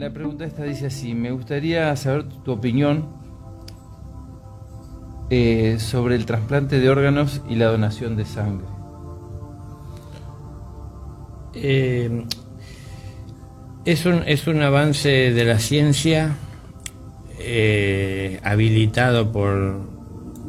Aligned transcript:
la 0.00 0.10
pregunta 0.10 0.46
esta 0.46 0.64
dice 0.64 0.86
así, 0.86 1.14
me 1.14 1.30
gustaría 1.30 1.94
saber 1.94 2.24
tu 2.42 2.52
opinión 2.52 3.04
eh, 5.28 5.76
sobre 5.78 6.14
el 6.14 6.24
trasplante 6.24 6.80
de 6.80 6.88
órganos 6.88 7.42
y 7.50 7.56
la 7.56 7.66
donación 7.66 8.16
de 8.16 8.24
sangre. 8.24 8.66
Eh, 11.52 12.24
es, 13.84 14.06
un, 14.06 14.22
es 14.24 14.46
un 14.46 14.62
avance 14.62 15.10
de 15.10 15.44
la 15.44 15.58
ciencia 15.58 16.34
eh, 17.38 18.40
habilitado 18.42 19.30
por 19.30 19.82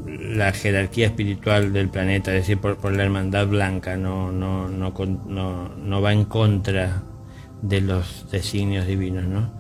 la 0.08 0.54
jerarquía 0.54 1.08
espiritual 1.08 1.74
del 1.74 1.90
planeta, 1.90 2.34
es 2.34 2.48
decir, 2.48 2.58
por, 2.58 2.90
la 2.94 3.04
hermandad 3.04 3.48
blanca, 3.48 3.98
no, 3.98 4.32
no, 4.32 4.70
no, 4.70 5.76
no 5.76 6.02
va 6.02 6.14
en 6.14 6.24
contra 6.24 7.04
de 7.62 7.82
los 7.82 8.30
designios 8.32 8.88
divinos, 8.88 9.26
¿no? 9.26 9.52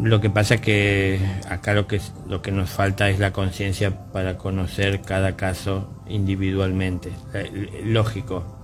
Lo 0.00 0.20
que 0.20 0.30
pasa 0.30 0.54
es 0.54 0.60
que 0.60 1.18
acá 1.48 1.74
lo 1.74 1.86
que, 1.88 2.00
lo 2.28 2.42
que 2.42 2.52
nos 2.52 2.70
falta 2.70 3.10
es 3.10 3.18
la 3.18 3.32
conciencia 3.32 4.12
para 4.12 4.36
conocer 4.36 5.00
cada 5.00 5.36
caso 5.36 5.90
individualmente. 6.08 7.10
Eh, 7.34 7.82
lógico, 7.84 8.59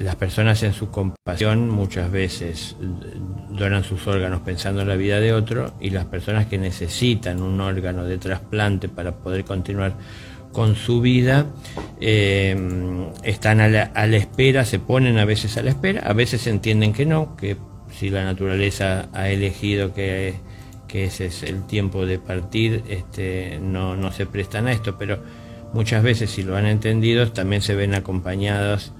las 0.00 0.16
personas 0.16 0.62
en 0.62 0.72
su 0.72 0.90
compasión 0.90 1.68
muchas 1.68 2.10
veces 2.10 2.76
donan 3.50 3.84
sus 3.84 4.06
órganos 4.06 4.40
pensando 4.42 4.82
en 4.82 4.88
la 4.88 4.96
vida 4.96 5.18
de 5.18 5.32
otro 5.32 5.72
y 5.80 5.90
las 5.90 6.04
personas 6.04 6.46
que 6.46 6.58
necesitan 6.58 7.42
un 7.42 7.60
órgano 7.60 8.04
de 8.04 8.18
trasplante 8.18 8.88
para 8.88 9.12
poder 9.12 9.44
continuar 9.44 9.94
con 10.52 10.76
su 10.76 11.00
vida 11.00 11.46
eh, 12.00 12.56
están 13.22 13.60
a 13.60 13.68
la, 13.68 13.82
a 13.94 14.06
la, 14.06 14.16
espera, 14.16 14.64
se 14.64 14.78
ponen 14.78 15.18
a 15.18 15.24
veces 15.24 15.56
a 15.56 15.62
la 15.62 15.70
espera, 15.70 16.02
a 16.08 16.12
veces 16.12 16.46
entienden 16.46 16.92
que 16.92 17.04
no, 17.04 17.36
que 17.36 17.56
si 17.90 18.10
la 18.10 18.24
naturaleza 18.24 19.08
ha 19.12 19.28
elegido 19.28 19.92
que, 19.92 20.34
que 20.86 21.04
ese 21.04 21.26
es 21.26 21.42
el 21.42 21.66
tiempo 21.66 22.06
de 22.06 22.18
partir, 22.18 22.84
este, 22.88 23.58
no, 23.60 23.96
no 23.96 24.12
se 24.12 24.26
prestan 24.26 24.68
a 24.68 24.72
esto, 24.72 24.96
pero 24.96 25.18
muchas 25.72 26.02
veces 26.02 26.30
si 26.30 26.42
lo 26.42 26.56
han 26.56 26.66
entendido 26.66 27.30
también 27.32 27.62
se 27.62 27.74
ven 27.74 27.94
acompañados 27.94 28.92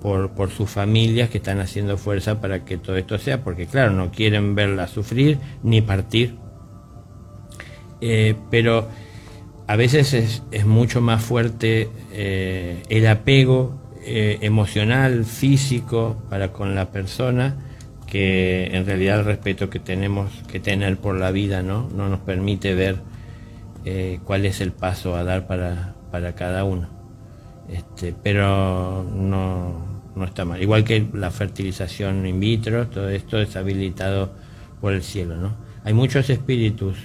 por, 0.00 0.30
por 0.32 0.50
sus 0.50 0.70
familias 0.70 1.30
que 1.30 1.38
están 1.38 1.60
haciendo 1.60 1.96
fuerza 1.96 2.40
para 2.40 2.64
que 2.64 2.78
todo 2.78 2.96
esto 2.96 3.18
sea, 3.18 3.42
porque 3.42 3.66
claro, 3.66 3.92
no 3.92 4.10
quieren 4.10 4.54
verla 4.54 4.88
sufrir 4.88 5.38
ni 5.62 5.80
partir. 5.80 6.36
Eh, 8.00 8.34
pero 8.50 8.88
a 9.66 9.76
veces 9.76 10.14
es, 10.14 10.42
es 10.50 10.64
mucho 10.64 11.00
más 11.00 11.22
fuerte 11.22 11.90
eh, 12.12 12.82
el 12.88 13.06
apego 13.06 13.78
eh, 14.04 14.38
emocional, 14.40 15.24
físico 15.24 16.16
para 16.30 16.52
con 16.52 16.74
la 16.74 16.90
persona 16.90 17.66
que 18.06 18.70
en 18.72 18.86
realidad 18.86 19.20
el 19.20 19.26
respeto 19.26 19.70
que 19.70 19.78
tenemos 19.78 20.32
que 20.50 20.58
tener 20.58 20.96
por 20.96 21.16
la 21.16 21.30
vida 21.30 21.62
no, 21.62 21.88
no 21.94 22.08
nos 22.08 22.20
permite 22.20 22.74
ver 22.74 22.96
cuál 24.24 24.44
es 24.44 24.60
el 24.60 24.72
paso 24.72 25.16
a 25.16 25.24
dar 25.24 25.46
para, 25.46 25.94
para 26.10 26.34
cada 26.34 26.64
uno. 26.64 26.88
Este, 27.70 28.12
pero 28.20 29.04
no, 29.04 29.89
no 30.14 30.24
está 30.24 30.44
mal. 30.44 30.62
Igual 30.62 30.84
que 30.84 31.08
la 31.12 31.30
fertilización 31.30 32.26
in 32.26 32.40
vitro, 32.40 32.88
todo 32.88 33.08
esto 33.08 33.38
es 33.38 33.56
habilitado 33.56 34.32
por 34.80 34.92
el 34.92 35.02
cielo, 35.02 35.36
¿no? 35.36 35.56
Hay 35.84 35.94
muchos 35.94 36.28
espíritus 36.30 36.96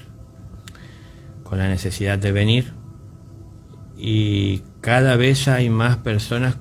con 1.43 1.59
la 1.59 1.67
necesidad 1.67 2.17
de 2.17 2.31
venir 2.31 2.73
y 3.97 4.61
cada 4.81 5.15
vez 5.15 5.47
hay 5.47 5.69
más 5.69 5.97
personas 5.97 6.57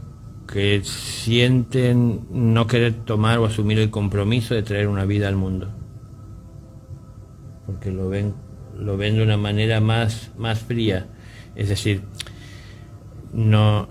que 0.47 0.83
sienten 0.85 2.27
no 2.31 2.67
querer 2.67 2.93
tomar 2.93 3.39
o 3.39 3.47
asumir 3.47 3.79
el 3.79 3.91
compromiso 3.91 4.55
de 4.55 4.63
traer 4.63 4.89
una 4.89 5.05
vida 5.05 5.27
al 5.29 5.37
mundo. 5.37 5.71
Porque 7.67 7.91
lo 7.91 8.09
ven, 8.09 8.35
lo 8.79 8.97
ven 8.97 9.17
de 9.17 9.23
una 9.23 9.37
manera 9.37 9.81
más, 9.81 10.31
más 10.37 10.61
fría. 10.61 11.07
Es 11.57 11.71
decir, 11.71 12.03
no, 13.33 13.89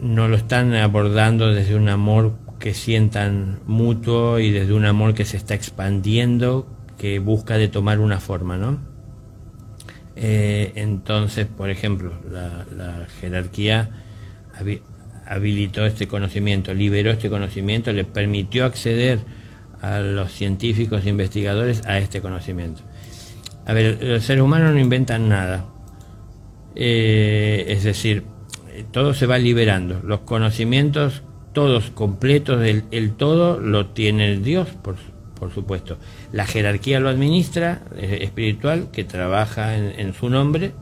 no 0.00 0.28
lo 0.28 0.36
están 0.36 0.74
abordando 0.74 1.52
desde 1.52 1.76
un 1.76 1.88
amor 1.88 2.34
que 2.58 2.74
sientan 2.74 3.60
mutuo 3.66 4.38
y 4.38 4.50
desde 4.50 4.72
un 4.72 4.84
amor 4.84 5.14
que 5.14 5.24
se 5.24 5.36
está 5.36 5.54
expandiendo, 5.54 6.66
que 6.98 7.18
busca 7.18 7.58
de 7.58 7.68
tomar 7.68 8.00
una 8.00 8.20
forma, 8.20 8.56
¿no? 8.56 8.78
Eh, 10.16 10.72
entonces, 10.76 11.46
por 11.46 11.70
ejemplo, 11.70 12.12
la, 12.30 13.06
jerarquía 13.20 13.90
habilitó 15.26 15.84
este 15.84 16.06
conocimiento, 16.06 16.72
liberó 16.72 17.10
este 17.10 17.28
conocimiento, 17.28 17.92
le 17.92 18.04
permitió 18.04 18.64
acceder 18.64 19.18
a 19.80 19.98
los 19.98 20.32
científicos 20.32 21.04
e 21.04 21.08
investigadores 21.10 21.84
a 21.86 21.98
este 21.98 22.20
conocimiento. 22.20 22.82
A 23.66 23.72
ver, 23.72 23.98
los 24.02 24.24
seres 24.24 24.42
humanos 24.42 24.72
no 24.72 24.78
inventan 24.78 25.28
nada. 25.28 25.66
Eh, 26.76 27.64
es 27.68 27.84
decir, 27.84 28.24
todo 28.82 29.14
se 29.14 29.26
va 29.26 29.38
liberando. 29.38 30.00
Los 30.02 30.20
conocimientos, 30.20 31.22
todos 31.52 31.90
completos, 31.90 32.64
el, 32.64 33.12
todo 33.12 33.60
lo 33.60 33.86
tiene 33.86 34.38
Dios, 34.38 34.68
por, 34.82 34.96
por, 35.38 35.52
supuesto. 35.52 35.98
La 36.32 36.46
jerarquía 36.46 37.00
lo 37.00 37.08
administra, 37.08 37.82
espiritual, 37.98 38.88
que 38.92 39.04
trabaja 39.04 39.76
en, 39.76 40.14
su 40.14 40.28
nombre. 40.28 40.72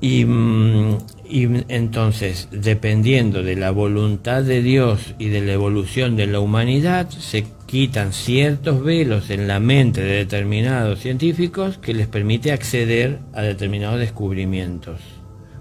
Y, 0.00 0.24
mm, 0.24 0.98
y, 1.28 1.48
entonces, 1.68 2.48
dependiendo 2.50 3.42
de 3.42 3.56
la 3.56 3.70
voluntad 3.70 4.42
de 4.42 4.62
Dios 4.62 5.14
y 5.18 5.28
de 5.28 5.42
la 5.42 5.52
evolución 5.52 6.16
de 6.16 6.26
la 6.26 6.40
humanidad, 6.40 7.10
se 7.10 7.44
quitan 7.66 8.12
ciertos 8.12 8.82
velos 8.82 9.30
en 9.30 9.46
la 9.46 9.60
mente 9.60 10.00
de 10.00 10.16
determinados 10.16 11.00
científicos 11.00 11.78
que 11.78 11.94
les 11.94 12.06
permite 12.06 12.52
acceder 12.52 13.18
a 13.32 13.42
determinados 13.42 14.00
descubrimientos 14.00 15.19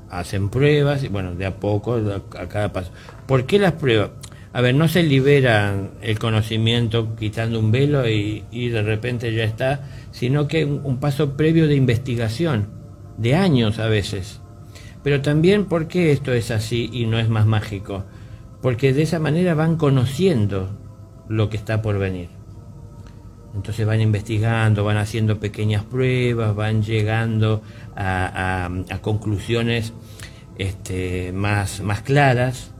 hacen 0.10 0.50
pruebas 0.50 1.04
y 1.04 1.08
bueno, 1.08 1.36
de 1.36 1.46
a 1.46 1.56
poco, 1.58 1.96
a, 1.96 2.48
cada 2.48 2.74
paso. 2.74 2.92
¿Por 3.28 3.46
qué 3.46 3.60
las 3.60 3.74
pruebas? 3.74 4.12
A 4.52 4.62
ver, 4.62 4.74
no 4.74 4.88
se 4.88 5.04
libera 5.04 5.90
el 6.02 6.18
conocimiento 6.18 7.16
quitando 7.16 7.60
un 7.60 7.72
velo 7.72 8.08
y, 8.10 8.44
de 8.52 8.82
repente 8.82 9.34
ya 9.34 9.44
está, 9.44 9.88
sino 10.12 10.48
que 10.48 10.66
un, 10.66 10.82
un 10.84 11.00
paso 11.00 11.38
previo 11.38 11.68
de 11.68 11.76
investigación, 11.76 12.68
de 13.18 13.36
años 13.36 13.78
a 13.78 13.88
veces. 13.88 14.42
Pero 15.04 15.22
también, 15.22 15.66
¿por 15.66 15.88
qué 15.88 16.12
esto 16.12 16.34
es 16.34 16.52
así 16.52 16.90
y 16.92 17.06
no 17.06 17.20
es 17.20 17.30
más 17.30 17.46
mágico? 17.46 18.06
Porque 18.62 18.92
de 18.92 19.04
esa 19.04 19.20
manera 19.20 19.54
van 19.54 19.78
conociendo 19.78 20.70
lo 21.30 21.50
que 21.50 21.58
está 21.58 21.82
por 21.82 22.00
venir. 22.00 22.39
Entonces 23.56 23.86
van 23.86 24.02
investigando, 24.02 24.84
van 24.84 24.98
haciendo 24.98 25.40
pequeñas 25.40 25.84
pruebas, 25.84 26.56
van 26.56 26.84
llegando 26.84 27.62
a, 27.96 28.70
conclusiones 29.02 29.94
este, 30.58 31.32
más, 31.32 31.82
más 31.82 32.02
claras 32.02 32.72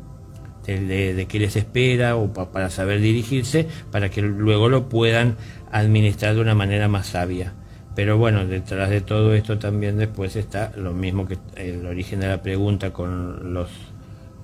de, 0.66 1.26
qué 1.28 1.40
les 1.40 1.56
espera 1.56 2.16
o 2.16 2.32
para 2.32 2.70
saber 2.70 3.02
dirigirse, 3.02 3.68
para 3.92 4.10
que 4.10 4.22
luego 4.22 4.70
lo 4.70 4.90
puedan 4.90 5.38
administrar 5.72 6.36
de 6.36 6.42
una 6.42 6.56
manera 6.56 6.88
más 6.88 7.08
sabia. 7.08 7.54
Pero 7.96 8.18
bueno, 8.18 8.46
detrás 8.46 8.90
de 8.92 9.02
todo 9.02 9.34
esto 9.34 9.58
también 9.58 9.98
después 9.98 10.36
está 10.36 10.72
lo 10.78 10.94
mismo 10.94 11.28
que 11.28 11.38
el 11.56 11.86
origen 11.86 12.20
de 12.20 12.28
la 12.28 12.42
pregunta 12.44 12.94
con 12.94 13.54
los, 13.54 13.70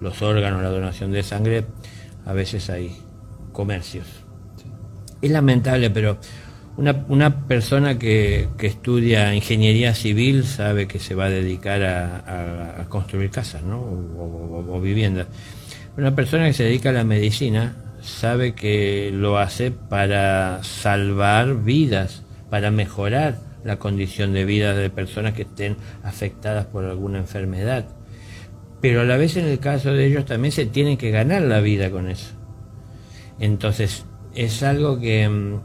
los 0.01 0.21
órganos, 0.23 0.63
la 0.63 0.69
donación 0.69 1.11
de 1.11 1.21
sangre, 1.21 1.65
a 2.25 2.33
veces 2.33 2.69
hay 2.71 2.97
comercios 3.53 4.24
es 5.25 5.31
lamentable, 5.31 5.89
pero 5.89 6.17
una, 6.77 7.47
persona 7.47 7.97
que, 7.97 8.49
estudia 8.59 9.33
ingeniería 9.33 9.95
civil 9.95 10.43
sabe 10.43 10.87
que 10.87 10.99
se 10.99 11.15
va 11.15 11.25
a 11.25 11.29
dedicar 11.29 11.83
a, 11.83 12.85
construir 12.89 13.29
casas 13.29 13.63
¿no? 13.63 13.79
o, 13.79 14.81
viviendas. 14.81 15.27
Una 15.97 16.13
persona 16.15 16.47
que 16.47 16.53
se 16.53 16.63
dedica 16.63 16.89
a 16.89 16.93
la 16.93 17.05
medicina 17.05 17.75
sabe 18.01 18.53
que 18.53 19.09
lo 19.13 19.37
hace 19.37 19.71
para 19.71 20.63
salvar 20.63 21.63
vidas, 21.63 22.23
para 22.49 22.71
mejorar 22.71 23.39
la 23.63 23.79
condición 23.79 24.33
de 24.33 24.45
vida 24.45 24.73
de 24.73 24.89
personas 24.89 25.33
que 25.33 25.43
estén 25.43 25.77
afectadas 26.03 26.65
por 26.65 26.83
alguna 26.85 27.19
enfermedad. 27.19 27.85
Pero 28.81 29.01
a 29.01 29.05
la 29.05 29.17
vez 29.17 29.37
en 29.37 29.45
el 29.45 29.59
caso 29.59 29.93
de 29.93 30.05
ellos 30.05 30.25
también 30.25 30.51
se 30.51 30.65
tienen 30.65 30.97
que 30.97 31.09
ganar 31.09 31.41
la 31.41 31.61
vida 31.61 31.89
con 31.89 32.09
eso. 32.09 32.33
Entonces, 33.39 34.05
es 34.35 34.63
algo 34.63 34.97
mm, 34.97 35.59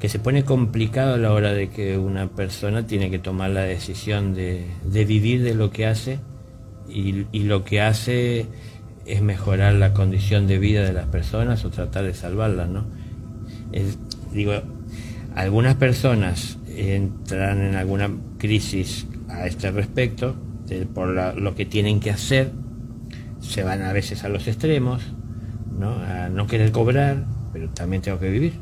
que, 0.00 0.08
se 0.08 0.18
pone 0.18 0.44
complicado 0.44 1.14
a 1.14 1.18
la 1.18 1.32
hora 1.32 1.52
de 1.52 1.68
que 1.68 1.98
una 1.98 2.28
persona 2.28 2.86
tiene 2.86 3.10
que 3.10 3.18
tomar 3.18 3.50
la 3.50 3.62
decisión 3.62 4.34
de, 4.34 4.66
vivir 4.84 5.42
de 5.42 5.54
lo 5.54 5.70
que 5.70 5.86
hace 5.86 6.18
y, 6.88 7.26
lo 7.44 7.64
que 7.64 7.80
hace 7.80 8.46
es 9.04 9.22
mejorar 9.22 9.74
la 9.74 9.92
condición 9.92 10.46
de 10.46 10.58
vida 10.58 10.82
de 10.82 10.92
las 10.92 11.06
personas 11.06 11.64
o 11.64 11.70
tratar 11.70 12.04
de 12.04 12.14
salvarlas, 12.14 12.68
¿no? 12.68 12.86
digo, 14.32 14.52
algunas 15.34 15.76
personas 15.76 16.58
entran 16.68 17.60
en 17.60 17.74
alguna 17.74 18.10
crisis 18.38 19.06
a 19.28 19.46
este 19.46 19.70
respecto 19.70 20.34
por 20.94 21.08
lo 21.08 21.54
que 21.54 21.64
tienen 21.64 22.00
que 22.00 22.10
hacer, 22.10 22.50
se 23.40 23.62
van 23.62 23.82
a 23.82 23.92
veces 23.92 24.24
a 24.24 24.28
los 24.28 24.48
extremos, 24.48 25.02
¿no? 25.78 25.92
a 25.92 26.28
no 26.28 26.46
querer 26.46 26.72
cobrar, 26.72 27.24
pero 27.56 27.70
también 27.70 28.02
tengo 28.02 28.18
que 28.18 28.28
vivir. 28.28 28.52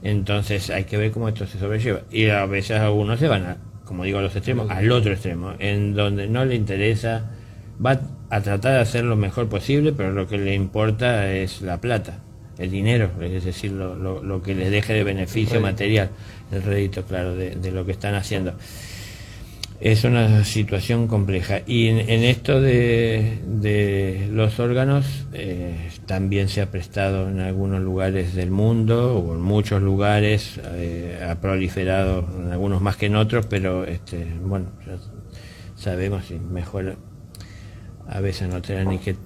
Entonces 0.00 0.70
hay 0.70 0.84
que 0.84 0.96
ver 0.96 1.10
cómo 1.10 1.28
esto 1.28 1.44
se 1.44 1.58
sobrelleva. 1.58 2.02
Y 2.08 2.28
a 2.28 2.46
veces 2.46 2.78
algunos 2.78 3.18
se 3.18 3.26
van, 3.26 3.44
a, 3.44 3.56
como 3.84 4.04
digo, 4.04 4.20
a 4.20 4.22
los 4.22 4.36
extremos, 4.36 4.70
al 4.70 4.92
otro 4.92 5.12
extremo, 5.12 5.54
en 5.58 5.92
donde 5.94 6.28
no 6.28 6.44
le 6.44 6.54
interesa, 6.54 7.32
va 7.84 7.98
a 8.30 8.40
tratar 8.42 8.74
de 8.74 8.78
hacer 8.78 9.02
lo 9.02 9.16
mejor 9.16 9.48
posible, 9.48 9.92
pero 9.92 10.12
lo 10.12 10.28
que 10.28 10.38
le 10.38 10.54
importa 10.54 11.32
es 11.32 11.62
la 11.62 11.80
plata, 11.80 12.20
el 12.58 12.70
dinero, 12.70 13.10
es 13.20 13.44
decir, 13.44 13.72
lo, 13.72 14.40
que 14.40 14.54
les 14.54 14.70
deje 14.70 14.92
de 14.92 15.02
beneficio 15.02 15.60
material, 15.60 16.10
el 16.52 16.62
rédito, 16.62 17.02
claro, 17.02 17.34
de 17.34 17.72
lo 17.72 17.84
que 17.84 17.90
están 17.90 18.14
haciendo 18.14 18.54
es 19.80 20.04
una 20.04 20.44
situación 20.44 21.06
compleja. 21.06 21.60
Y 21.66 21.88
en, 21.88 22.24
esto 22.24 22.60
de, 22.60 24.28
los 24.32 24.58
órganos 24.58 25.26
eh, 25.32 25.90
también 26.06 26.48
se 26.48 26.62
ha 26.62 26.70
prestado 26.70 27.28
en 27.28 27.40
algunos 27.40 27.82
lugares 27.82 28.34
del 28.34 28.50
mundo 28.50 29.18
o 29.18 29.34
en 29.34 29.40
muchos 29.40 29.82
lugares, 29.82 30.60
eh, 30.64 31.24
ha 31.28 31.34
proliferado 31.36 32.26
en 32.38 32.52
algunos 32.52 32.80
más 32.80 32.96
que 32.96 33.06
en 33.06 33.16
otros, 33.16 33.46
pero 33.46 33.84
este, 33.84 34.26
bueno, 34.42 34.66
sabemos 35.76 36.30
y 36.30 36.38
mejor 36.38 36.96
a 38.08 38.20
veces 38.20 38.48
no 38.48 38.62
tener 38.62 38.86
ni 38.86 38.98
que 38.98 39.16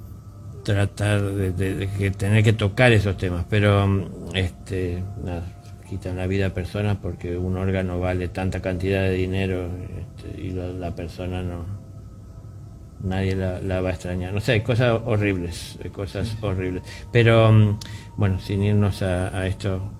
tratar 0.64 1.22
de, 1.22 2.10
tener 2.10 2.42
que 2.42 2.52
tocar 2.52 2.92
esos 2.92 3.16
temas, 3.16 3.46
pero 3.48 3.88
este, 4.34 5.02
nada 5.22 5.59
quitan 5.90 6.16
la 6.16 6.28
vida 6.28 6.46
a 6.46 6.54
personas 6.54 6.98
porque 7.02 7.36
un 7.36 7.56
órgano 7.56 7.98
vale 7.98 8.28
tanta 8.28 8.62
cantidad 8.62 9.02
de 9.02 9.14
dinero 9.14 9.68
este, 9.98 10.40
y 10.40 10.50
la, 10.52 10.94
persona 10.94 11.42
no 11.42 11.64
nadie 13.02 13.34
la, 13.34 13.80
va 13.80 13.88
a 13.88 13.92
extrañar. 13.92 14.32
No 14.32 14.40
sé 14.40 14.52
hay 14.52 14.60
cosas 14.60 15.00
horribles 15.04 15.78
hay 15.82 15.90
cosas 15.90 16.36
horribles. 16.42 16.84
Pero 17.10 17.50
mm, 17.50 17.78
bueno 18.16 18.38
sin 18.38 18.62
irnos 18.62 19.02
a, 19.02 19.46
esto 19.48 19.90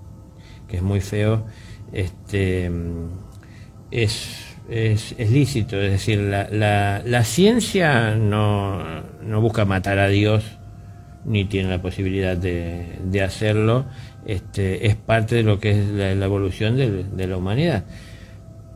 que 0.69 0.77
es 0.77 0.83
muy 0.83 1.01
feo 1.01 1.45
este 1.93 2.71
mm, 2.71 3.09
es 3.91 4.47
es, 4.69 5.19
lícito, 5.19 5.77
es 5.81 5.91
decir, 5.91 6.21
la, 6.21 7.03
la, 7.05 7.25
ciencia 7.25 8.15
no, 8.15 9.03
no, 9.21 9.41
busca 9.41 9.65
matar 9.65 9.99
a 9.99 10.07
Dios, 10.07 10.45
ni 11.25 11.45
tiene 11.45 11.71
la 11.71 11.83
posibilidad 11.83 12.37
de, 12.37 13.01
de 13.03 13.23
hacerlo, 13.25 13.87
este, 14.27 14.87
es 14.87 14.97
parte 14.97 15.37
de 15.37 15.43
lo 15.43 15.59
que 15.59 15.71
es 15.71 15.89
la, 15.89 16.13
evolución 16.13 16.77
de, 16.77 17.27
la 17.27 17.37
humanidad. 17.37 17.85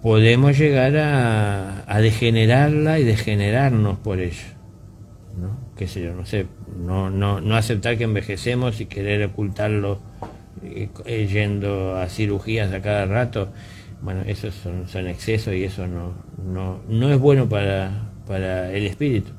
Podemos 0.03 0.59
llegar 0.59 0.97
a, 0.97 2.01
degenerarla 2.01 2.99
y 2.99 3.05
degenerarnos 3.05 3.99
por 3.99 4.21
ello. 4.21 4.47
¿no? 5.39 5.59
¿Qué 5.77 5.89
sé 5.89 6.03
yo? 6.03 6.15
No 6.15 6.27
sé, 6.27 6.47
no, 6.79 7.11
no, 7.11 7.41
no 7.41 7.57
aceptar 7.57 7.97
que 7.99 8.05
envejecemos 8.05 8.81
y 8.81 8.87
querer 8.87 9.25
ocultarlo 9.25 10.01
eh, 10.63 11.29
yendo 11.31 11.97
a 11.97 12.09
cirugías 12.09 12.73
a 12.73 12.81
cada 12.81 13.07
rato. 13.07 13.49
Bueno, 14.03 14.23
eso 14.27 14.51
son, 14.51 14.89
son 14.89 15.09
excesos 15.09 15.55
y 15.55 15.65
eso 15.65 15.87
no, 15.87 16.15
no, 16.45 16.81
no 16.89 17.11
es 17.11 17.19
bueno 17.19 17.49
para, 17.49 18.11
para 18.27 18.71
el 18.73 18.87
espíritu. 18.87 19.33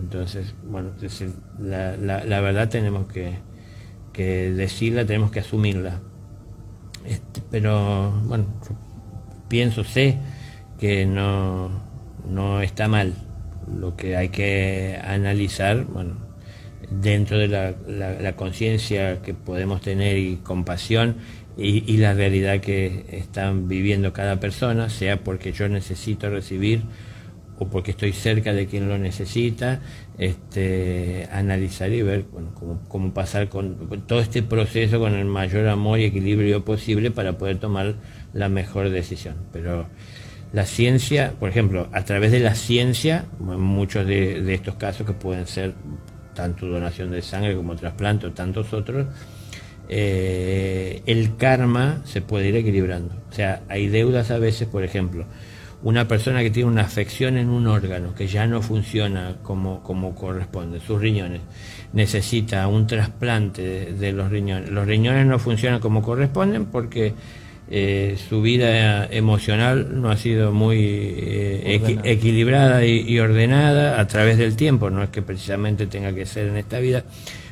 Entonces, 0.00 0.54
bueno, 0.64 0.90
la, 1.58 1.96
la, 1.96 2.24
la 2.24 2.40
verdad 2.40 2.68
tenemos 2.68 3.06
que, 3.08 3.34
que 4.12 4.52
decirla, 4.52 5.04
tenemos 5.04 5.30
que 5.30 5.40
asumirla. 5.40 6.00
Este, 7.04 7.42
pero 7.50 8.12
bueno, 8.24 8.46
pienso, 9.48 9.84
sé 9.84 10.18
que 10.78 11.06
no, 11.06 11.70
no 12.28 12.60
está 12.60 12.88
mal. 12.88 13.14
Lo 13.78 13.96
que 13.96 14.16
hay 14.16 14.28
que 14.28 15.00
analizar, 15.02 15.84
bueno, 15.84 16.16
dentro 16.90 17.38
de 17.38 17.48
la, 17.48 17.74
la, 17.86 18.36
conciencia 18.36 19.22
que 19.22 19.34
podemos 19.34 19.80
tener 19.80 20.18
y 20.18 20.36
compasión 20.36 21.16
y, 21.56 21.90
y, 21.90 21.98
la 21.98 22.12
realidad 22.12 22.60
que 22.60 23.06
están 23.12 23.68
viviendo 23.68 24.12
cada 24.12 24.40
persona, 24.40 24.90
sea 24.90 25.22
porque 25.22 25.52
yo 25.52 25.68
necesito 25.68 26.28
recibir 26.28 26.82
o 27.62 27.68
porque 27.68 27.92
estoy 27.92 28.12
cerca 28.12 28.52
de 28.52 28.66
quien 28.66 28.88
lo 28.88 28.98
necesita, 28.98 29.80
este, 30.18 31.28
analizar 31.30 31.92
y 31.92 32.02
ver 32.02 32.24
cómo, 32.88 33.14
pasar 33.14 33.48
con, 33.48 33.88
todo 34.06 34.20
este 34.20 34.42
proceso 34.42 34.98
con 34.98 35.14
el 35.14 35.24
mayor 35.26 35.68
amor 35.68 36.00
y 36.00 36.04
equilibrio 36.04 36.64
posible 36.64 37.10
para 37.10 37.38
poder 37.38 37.58
tomar 37.58 37.94
la 38.32 38.48
mejor 38.48 38.90
decisión. 38.90 39.36
Pero 39.52 39.86
la 40.52 40.66
ciencia, 40.66 41.34
por 41.38 41.48
ejemplo, 41.48 41.88
a 41.92 42.04
través 42.04 42.32
de 42.32 42.40
la 42.40 42.54
ciencia, 42.54 43.26
muchos 43.38 44.06
de, 44.06 44.52
estos 44.52 44.74
casos 44.74 45.06
que 45.06 45.12
pueden 45.12 45.46
ser 45.46 45.74
tanto 46.34 46.66
donación 46.66 47.10
de 47.10 47.22
sangre 47.22 47.54
como 47.54 47.76
trasplante 47.76 48.26
o 48.26 48.32
tantos 48.32 48.72
otros, 48.72 49.06
eh, 49.88 51.02
el 51.06 51.36
karma 51.36 52.02
se 52.04 52.22
puede 52.22 52.48
ir 52.48 52.56
equilibrando. 52.56 53.14
O 53.30 53.32
sea, 53.32 53.62
hay 53.68 53.86
deudas 53.86 54.30
a 54.30 54.38
veces, 54.38 54.66
por 54.66 54.82
ejemplo, 54.82 55.26
una 55.84 56.06
persona 56.06 56.42
que 56.42 56.50
tiene 56.50 56.68
una 56.70 56.82
afección 56.82 57.36
en 57.36 57.48
un 57.48 57.66
órgano 57.66 58.14
que 58.14 58.26
ya 58.26 58.46
no 58.46 58.62
funciona 58.62 59.36
como, 59.42 59.82
como 59.82 60.14
corresponde, 60.14 60.80
sus 60.80 61.00
riñones, 61.00 61.40
necesita 61.92 62.68
un 62.68 62.86
trasplante 62.86 63.92
de, 63.92 64.12
los 64.12 64.30
riñones. 64.30 64.70
Los 64.70 64.86
riñones 64.86 65.26
no 65.26 65.38
funcionan 65.38 65.80
como 65.80 66.02
corresponden 66.02 66.66
porque 66.66 67.14
eh, 67.68 68.16
su 68.28 68.42
vida 68.42 69.06
emocional 69.06 70.00
no 70.00 70.10
ha 70.10 70.16
sido 70.16 70.52
muy 70.52 70.78
eh, 70.78 72.00
equilibrada 72.04 72.84
y, 72.84 73.18
ordenada 73.18 74.00
a 74.00 74.06
través 74.06 74.38
del 74.38 74.54
tiempo, 74.54 74.90
no 74.90 75.02
es 75.02 75.10
que 75.10 75.22
precisamente 75.22 75.86
tenga 75.86 76.14
que 76.14 76.26
ser 76.26 76.46
en 76.46 76.58
esta 76.58 76.78
vida, 76.78 77.04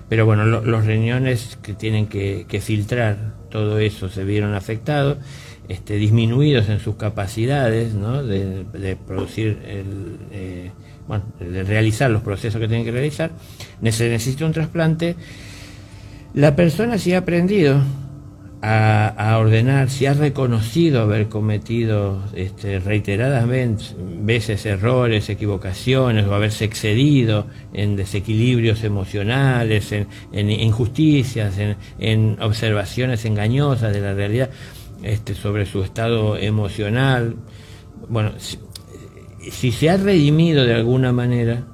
pero 0.08 0.24
bueno, 0.26 0.44
los 0.44 0.86
riñones 0.86 1.58
que 1.62 1.74
tienen 1.74 2.06
que, 2.06 2.46
que 2.48 2.60
filtrar 2.60 3.34
todo 3.50 3.78
eso 3.78 4.08
se 4.08 4.24
vieron 4.24 4.54
afectados 4.54 5.18
este, 5.68 5.94
disminuidos 5.96 6.68
en 6.68 6.80
sus 6.80 6.96
capacidades 6.96 7.94
de, 7.94 8.96
producir, 9.06 9.58
el, 9.66 10.18
eh, 10.32 10.70
bueno, 11.06 11.24
de 11.38 11.62
realizar 11.64 12.10
los 12.10 12.22
procesos 12.22 12.60
que 12.60 12.68
tienen 12.68 12.84
que 12.84 12.92
realizar, 12.92 13.30
se 13.82 14.08
necesita 14.08 14.46
un 14.46 14.52
trasplante. 14.52 15.16
La 16.34 16.54
persona 16.56 16.98
si 16.98 17.12
ha 17.14 17.18
aprendido 17.18 17.80
a, 18.62 19.38
ordenar, 19.38 19.88
si 19.88 20.06
ha 20.06 20.12
reconocido 20.12 21.00
haber 21.02 21.28
cometido 21.28 22.22
este, 22.34 22.78
reiteradas 22.78 23.46
veces 23.48 24.66
errores, 24.66 25.30
equivocaciones 25.30 26.26
o 26.26 26.34
haberse 26.34 26.64
excedido 26.64 27.46
en 27.72 27.96
desequilibrios 27.96 28.84
emocionales, 28.84 29.92
en, 29.92 30.50
injusticias, 30.50 31.54
en 31.98 32.36
observaciones 32.40 33.24
engañosas 33.24 33.92
de 33.94 34.00
la 34.00 34.14
realidad, 34.14 34.50
este, 35.02 35.34
sobre 35.34 35.66
su 35.66 35.82
estado 35.82 36.36
emocional. 36.36 37.36
Bueno, 38.08 38.32
si, 38.38 39.72
se 39.72 39.90
ha 39.90 39.96
redimido 39.96 40.64
de 40.64 40.74
alguna 40.74 41.12
manera 41.12 41.64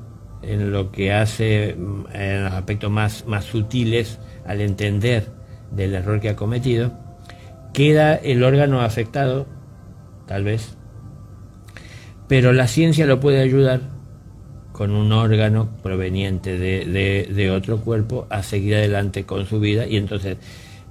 en 0.42 0.70
lo 0.70 0.92
que 0.92 1.12
hace 1.12 1.70
en 1.70 2.44
los 2.44 2.52
aspectos 2.52 2.90
más, 2.90 3.26
más 3.26 3.44
sutiles 3.44 4.18
al 4.46 4.60
entender 4.60 5.28
del 5.72 5.94
error 5.94 6.20
que 6.20 6.30
ha 6.30 6.36
cometido, 6.36 6.92
queda 7.72 8.14
el 8.14 8.44
órgano 8.44 8.80
afectado, 8.80 9.46
tal 10.26 10.44
vez, 10.44 10.76
pero 12.28 12.52
la 12.52 12.68
ciencia 12.68 13.06
lo 13.06 13.18
puede 13.18 13.40
ayudar 13.40 13.80
con 14.72 14.90
un 14.90 15.10
órgano 15.12 15.70
proveniente 15.82 16.58
de, 16.58 17.28
de 17.32 17.50
otro 17.50 17.78
cuerpo 17.78 18.26
a 18.30 18.42
seguir 18.42 18.76
adelante 18.76 19.24
con 19.24 19.46
su 19.46 19.58
vida 19.58 19.86
y 19.86 19.96
entonces 19.96 20.36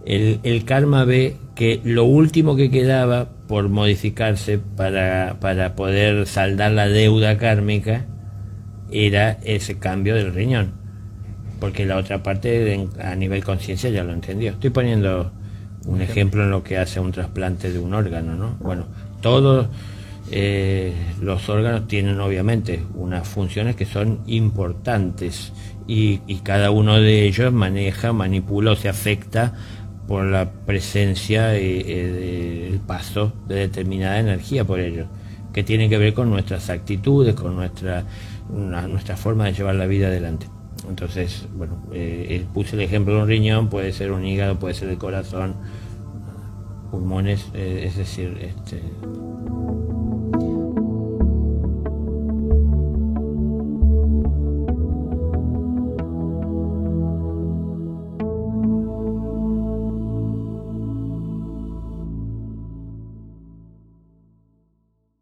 el, 0.06 0.66
karma 0.66 1.04
ve 1.04 1.36
que 1.56 1.82
lo 1.84 2.04
último 2.04 2.56
que 2.56 2.70
quedaba 2.70 3.30
por 3.48 3.70
modificarse 3.70 4.60
para, 4.60 5.38
para 5.40 5.76
poder 5.76 6.28
saldar 6.28 6.72
la 6.72 6.88
deuda 6.88 7.38
kármica 7.38 8.06
era 8.92 9.40
ese 9.44 9.80
cambio 9.80 10.16
del 10.16 10.34
riñón. 10.34 10.74
Porque 11.60 11.86
la 11.86 11.98
otra 11.98 12.22
parte 12.22 12.88
a 13.00 13.16
nivel 13.16 13.44
conciencia 13.44 13.90
ya 13.90 14.04
lo 14.04 14.14
entendió. 14.14 14.52
Estoy 14.52 14.70
poniendo 14.70 15.32
un 15.88 16.02
ejemplo 16.02 16.44
en 16.44 16.52
lo 16.52 16.64
que 16.64 16.78
hace 16.78 17.00
un 17.00 17.12
trasplante 17.12 17.72
de 17.72 17.80
un 17.80 17.94
órgano, 17.94 18.36
¿no? 18.36 18.58
Bueno, 18.60 18.86
todos 19.22 19.68
eh, 20.32 20.94
los 21.22 21.50
órganos 21.50 21.88
tienen 21.88 22.20
obviamente 22.20 22.84
unas 22.94 23.28
funciones 23.28 23.76
que 23.76 23.86
son 23.86 24.20
importantes 24.28 25.54
y, 25.88 26.22
y 26.28 26.38
cada 26.38 26.72
uno 26.72 27.00
de 27.00 27.26
ellos 27.26 27.54
maneja, 27.54 28.14
manipula 28.14 28.72
o 28.72 28.76
se 28.76 28.90
afecta 28.90 29.54
por 30.08 30.26
la 30.26 30.52
presencia 30.52 31.60
y 31.60 32.70
el 32.72 32.80
paso 32.80 33.34
de 33.48 33.56
determinada 33.56 34.20
energía 34.20 34.64
por 34.66 34.80
ello, 34.80 35.08
que 35.54 35.64
tiene 35.64 35.90
que 35.90 35.98
ver 35.98 36.14
con 36.14 36.30
nuestras 36.30 36.70
actitudes, 36.70 37.36
con 37.36 37.56
nuestra, 37.56 38.04
nuestra 38.50 39.18
forma 39.18 39.46
de 39.46 39.54
llevar 39.54 39.76
la 39.76 39.88
vida 39.88 40.08
adelante. 40.08 40.48
Entonces, 40.88 41.48
bueno, 41.56 41.78
eh, 41.94 42.46
puse 42.54 42.76
el 42.76 42.82
ejemplo 42.82 43.16
de 43.16 43.22
un 43.22 43.28
riñón, 43.28 43.70
puede 43.70 43.92
ser 43.92 44.12
un 44.12 44.26
hígado, 44.26 44.60
puede 44.60 44.74
ser 44.76 44.90
el 44.90 44.98
corazón, 44.98 45.56
pulmones, 46.92 47.48
eh, 47.54 47.86
es 47.88 47.98
decir, 47.98 48.38
este, 48.42 48.82